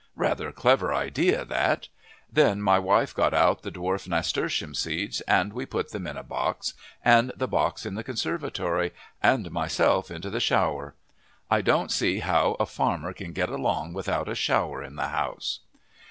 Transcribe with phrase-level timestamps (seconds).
[0.15, 1.87] Rather clever idea, that.
[2.27, 6.23] Then my wife got out the dwarf nasturtium seeds and we put them in a
[6.23, 6.73] box,
[7.05, 10.95] and the box in the conservatory, and myself into the shower.
[11.51, 15.59] I don't see how a farmer can get along without a shower in the house.